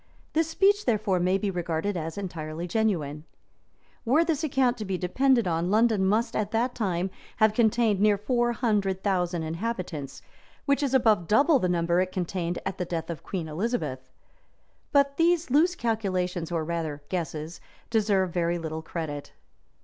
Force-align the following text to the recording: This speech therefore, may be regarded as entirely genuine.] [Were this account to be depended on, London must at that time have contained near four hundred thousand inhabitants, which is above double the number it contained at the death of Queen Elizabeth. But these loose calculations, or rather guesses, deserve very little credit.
This 0.33 0.47
speech 0.47 0.85
therefore, 0.87 1.19
may 1.19 1.37
be 1.37 1.51
regarded 1.51 1.95
as 1.95 2.17
entirely 2.17 2.67
genuine.] 2.67 3.23
[Were 4.03 4.25
this 4.25 4.43
account 4.43 4.75
to 4.79 4.83
be 4.85 4.97
depended 4.97 5.47
on, 5.47 5.69
London 5.69 6.07
must 6.07 6.35
at 6.35 6.49
that 6.49 6.73
time 6.73 7.11
have 7.37 7.53
contained 7.53 7.99
near 7.99 8.17
four 8.17 8.51
hundred 8.53 9.03
thousand 9.03 9.43
inhabitants, 9.43 10.23
which 10.65 10.81
is 10.81 10.95
above 10.95 11.27
double 11.27 11.59
the 11.59 11.69
number 11.69 12.01
it 12.01 12.11
contained 12.11 12.57
at 12.65 12.79
the 12.79 12.83
death 12.85 13.11
of 13.11 13.21
Queen 13.21 13.47
Elizabeth. 13.47 14.09
But 14.91 15.17
these 15.17 15.51
loose 15.51 15.75
calculations, 15.75 16.51
or 16.51 16.63
rather 16.65 17.03
guesses, 17.09 17.61
deserve 17.91 18.31
very 18.31 18.57
little 18.57 18.81
credit. 18.81 19.33